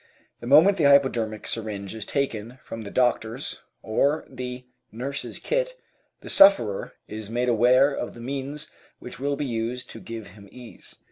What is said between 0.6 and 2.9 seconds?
the hypodermic syringe is taken from the